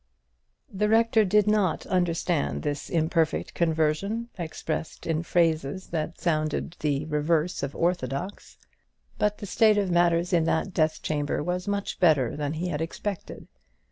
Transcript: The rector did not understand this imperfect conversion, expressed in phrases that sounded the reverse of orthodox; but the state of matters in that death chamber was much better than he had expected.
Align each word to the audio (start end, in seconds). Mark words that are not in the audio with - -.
The 0.73 0.89
rector 0.89 1.23
did 1.23 1.45
not 1.45 1.85
understand 1.85 2.63
this 2.63 2.89
imperfect 2.89 3.53
conversion, 3.53 4.29
expressed 4.35 5.05
in 5.05 5.21
phrases 5.21 5.89
that 5.89 6.19
sounded 6.19 6.75
the 6.79 7.05
reverse 7.05 7.61
of 7.61 7.75
orthodox; 7.75 8.57
but 9.19 9.37
the 9.37 9.45
state 9.45 9.77
of 9.77 9.91
matters 9.91 10.33
in 10.33 10.45
that 10.45 10.73
death 10.73 11.03
chamber 11.03 11.43
was 11.43 11.67
much 11.67 11.99
better 11.99 12.35
than 12.35 12.53
he 12.53 12.69
had 12.69 12.81
expected. 12.81 13.47